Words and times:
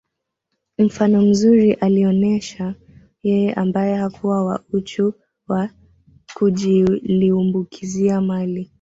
Mfano 0.77 1.21
mzuri 1.21 1.73
alionesha 1.73 2.75
yeye 3.23 3.53
ambae 3.53 3.95
hakuwa 3.95 4.35
na 4.53 4.59
uchu 4.79 5.13
wa 5.47 5.69
kujiliumbikizia 6.33 8.21
mali 8.21 8.69